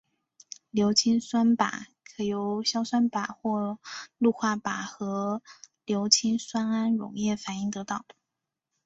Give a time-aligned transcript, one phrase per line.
[0.71, 3.77] 硫氰酸钯可由硝酸钯或
[4.17, 5.43] 氯化钯和
[5.85, 8.03] 硫氰酸铵溶液反应得到。